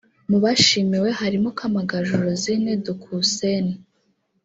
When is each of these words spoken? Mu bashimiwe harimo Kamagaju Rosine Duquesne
Mu 0.29 0.37
bashimiwe 0.43 1.09
harimo 1.19 1.49
Kamagaju 1.57 2.13
Rosine 2.25 2.71
Duquesne 2.85 3.73